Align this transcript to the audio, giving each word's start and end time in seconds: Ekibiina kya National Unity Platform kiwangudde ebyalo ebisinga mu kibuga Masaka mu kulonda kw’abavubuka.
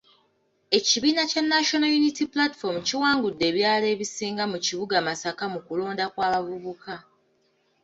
Ekibiina 0.77 1.21
kya 1.31 1.41
National 1.53 1.91
Unity 1.99 2.23
Platform 2.33 2.75
kiwangudde 2.87 3.43
ebyalo 3.51 3.85
ebisinga 3.93 4.43
mu 4.51 4.57
kibuga 4.65 4.95
Masaka 5.07 5.43
mu 5.53 5.59
kulonda 5.65 6.05
kw’abavubuka. 6.13 6.93